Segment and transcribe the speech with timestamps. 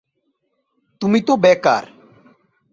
[1.01, 1.83] তুমি তো বেকার।